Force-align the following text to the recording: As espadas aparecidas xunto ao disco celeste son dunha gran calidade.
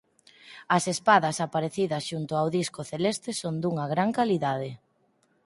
As 0.77 0.83
espadas 0.93 1.37
aparecidas 1.45 2.03
xunto 2.09 2.33
ao 2.37 2.47
disco 2.57 2.81
celeste 2.91 3.29
son 3.41 3.55
dunha 3.61 3.85
gran 3.93 4.09
calidade. 4.17 4.69